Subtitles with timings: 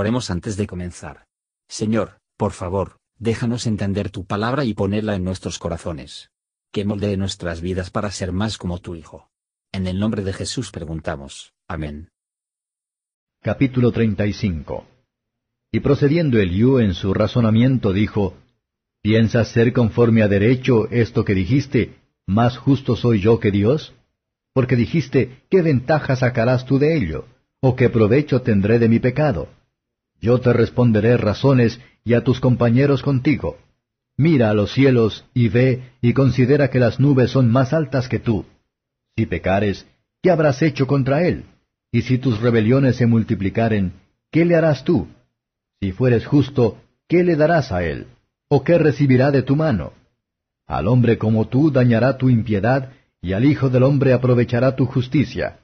[0.00, 1.26] Oremos antes de comenzar.
[1.66, 6.30] Señor, por favor, déjanos entender tu palabra y ponerla en nuestros corazones.
[6.70, 9.28] Que moldee nuestras vidas para ser más como tu Hijo.
[9.72, 11.52] En el nombre de Jesús preguntamos.
[11.66, 12.10] Amén.
[13.42, 14.86] Capítulo 35
[15.72, 18.36] Y procediendo Eliú en su razonamiento dijo,
[19.02, 23.94] ¿Piensas ser conforme a derecho esto que dijiste, más justo soy yo que Dios?
[24.52, 27.26] Porque dijiste, ¿qué ventaja sacarás tú de ello?
[27.60, 29.58] ¿O qué provecho tendré de mi pecado?
[30.20, 33.58] Yo te responderé razones y a tus compañeros contigo.
[34.16, 38.18] Mira a los cielos y ve y considera que las nubes son más altas que
[38.18, 38.44] tú.
[39.16, 39.86] Si pecares,
[40.22, 41.44] ¿qué habrás hecho contra él?
[41.92, 43.92] Y si tus rebeliones se multiplicaren,
[44.30, 45.06] ¿qué le harás tú?
[45.80, 48.08] Si fueres justo, ¿qué le darás a él?
[48.48, 49.92] ¿O qué recibirá de tu mano?
[50.66, 52.92] Al hombre como tú dañará tu impiedad,
[53.22, 55.58] y al Hijo del hombre aprovechará tu justicia.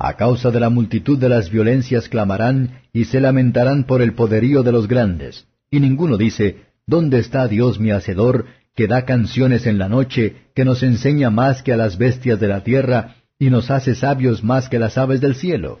[0.00, 4.62] A causa de la multitud de las violencias clamarán y se lamentarán por el poderío
[4.62, 5.48] de los grandes.
[5.72, 10.64] Y ninguno dice, ¿Dónde está Dios mi Hacedor, que da canciones en la noche, que
[10.64, 14.68] nos enseña más que a las bestias de la tierra, y nos hace sabios más
[14.68, 15.80] que las aves del cielo?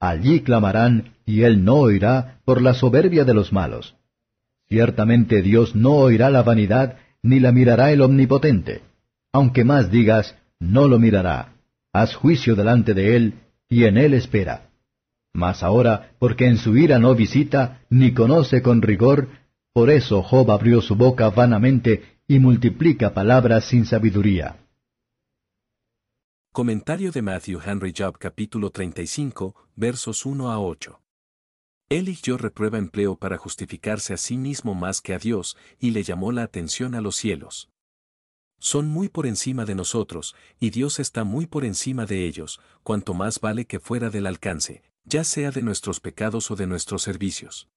[0.00, 3.94] Allí clamarán, y él no oirá por la soberbia de los malos.
[4.68, 8.82] Ciertamente Dios no oirá la vanidad, ni la mirará el omnipotente.
[9.32, 11.52] Aunque más digas, no lo mirará
[12.00, 13.34] haz juicio delante de él,
[13.68, 14.70] y en él espera.
[15.32, 19.28] Mas ahora, porque en su ira no visita, ni conoce con rigor,
[19.72, 24.56] por eso Job abrió su boca vanamente y multiplica palabras sin sabiduría.
[26.52, 31.00] Comentario de Matthew Henry Job capítulo 35, versos 1 a 8.
[31.90, 35.92] Él y yo reprueba empleo para justificarse a sí mismo más que a Dios, y
[35.92, 37.70] le llamó la atención a los cielos.
[38.58, 43.14] Son muy por encima de nosotros, y Dios está muy por encima de ellos, cuanto
[43.14, 47.68] más vale que fuera del alcance, ya sea de nuestros pecados o de nuestros servicios.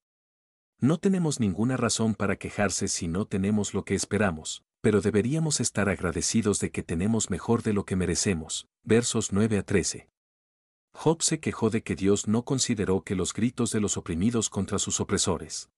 [0.80, 5.90] No tenemos ninguna razón para quejarse si no tenemos lo que esperamos, pero deberíamos estar
[5.90, 8.68] agradecidos de que tenemos mejor de lo que merecemos.
[8.84, 10.10] Versos 9 a 13.
[10.94, 14.80] Job se quejó de que Dios no consideró que los gritos de los oprimidos contra
[14.80, 15.70] sus opresores.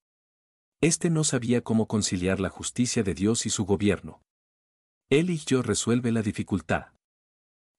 [0.79, 4.21] Este no sabía cómo conciliar la justicia de Dios y su gobierno,
[5.19, 6.87] él y yo resuelve la dificultad.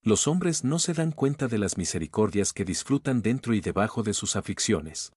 [0.03, 4.15] Los hombres no se dan cuenta de las misericordias que disfrutan dentro y debajo de
[4.15, 5.13] sus aflicciones.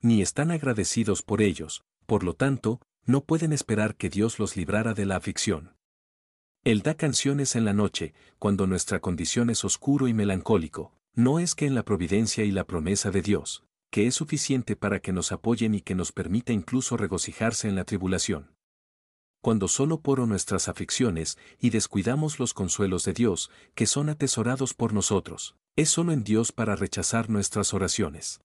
[0.00, 4.94] Ni están agradecidos por ellos, por lo tanto, no pueden esperar que Dios los librara
[4.94, 5.76] de la aflicción.
[6.64, 11.54] Él da canciones en la noche, cuando nuestra condición es oscuro y melancólico, no es
[11.54, 15.30] que en la providencia y la promesa de Dios, que es suficiente para que nos
[15.30, 18.51] apoyen y que nos permita incluso regocijarse en la tribulación
[19.42, 24.94] cuando solo poro nuestras aflicciones y descuidamos los consuelos de Dios, que son atesorados por
[24.94, 28.40] nosotros, es solo en Dios para rechazar nuestras oraciones.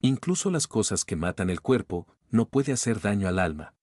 [0.00, 3.74] Incluso las cosas que matan el cuerpo, no puede hacer daño al alma.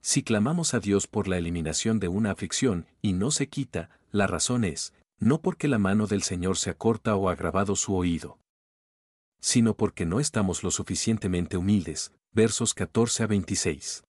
[0.00, 4.28] Si clamamos a Dios por la eliminación de una aflicción y no se quita, la
[4.28, 8.38] razón es, no porque la mano del Señor se acorta o ha agravado su oído,
[9.40, 12.12] sino porque no estamos lo suficientemente humildes.
[12.32, 14.04] Versos 14 a 26.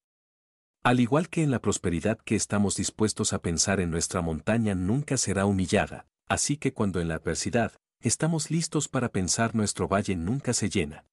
[0.89, 5.17] Al igual que en la prosperidad que estamos dispuestos a pensar en nuestra montaña nunca
[5.17, 10.51] será humillada, así que cuando en la adversidad, estamos listos para pensar nuestro valle nunca
[10.51, 11.05] se llena.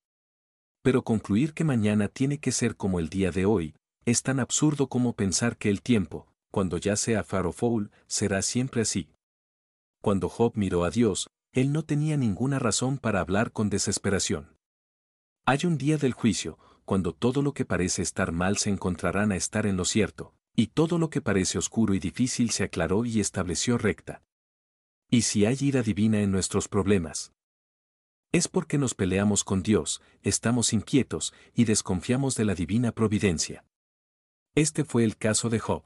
[0.80, 3.74] Pero concluir que mañana tiene que ser como el día de hoy,
[4.06, 8.80] es tan absurdo como pensar que el tiempo, cuando ya sea faro foul, será siempre
[8.80, 9.10] así.
[10.00, 14.56] Cuando Job miró a Dios, él no tenía ninguna razón para hablar con desesperación.
[15.44, 19.36] Hay un día del juicio, cuando todo lo que parece estar mal se encontrarán a
[19.36, 23.20] estar en lo cierto, y todo lo que parece oscuro y difícil se aclaró y
[23.20, 24.22] estableció recta.
[25.10, 27.32] ¿Y si hay ira divina en nuestros problemas?
[28.32, 33.64] Es porque nos peleamos con Dios, estamos inquietos y desconfiamos de la divina providencia.
[34.54, 35.82] Este fue el caso de Job.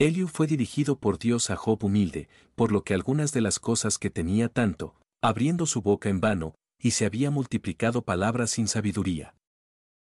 [0.00, 3.96] Eliu fue dirigido por Dios a Job humilde, por lo que algunas de las cosas
[3.96, 9.34] que tenía tanto, abriendo su boca en vano, y se había multiplicado palabras sin sabiduría.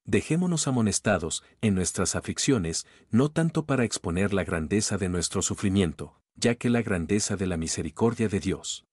[0.04, 6.56] Dejémonos amonestados, en nuestras aflicciones, no tanto para exponer la grandeza de nuestro sufrimiento, ya
[6.56, 8.84] que la grandeza de la misericordia de Dios.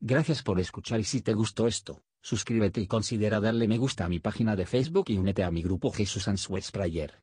[0.00, 4.08] Gracias por escuchar y si te gustó esto, suscríbete y considera darle me gusta a
[4.08, 7.22] mi página de Facebook y únete a mi grupo Jesús Answers Prayer.